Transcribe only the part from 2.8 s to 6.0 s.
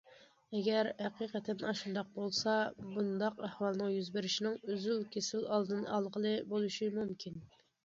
بۇنداق ئەھۋالنىڭ يۈز بېرىشىنىڭ ئۈزۈل- كېسىل ئالدىنى